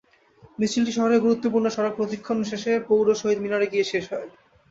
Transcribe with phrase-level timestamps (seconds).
[0.59, 4.27] মিছিলটি শহরের গুরুত্বপূর্ণ সড়ক প্রদক্ষিণ শেষে পৌর শহীদ মিনারে গিয়ে শেষ হয়।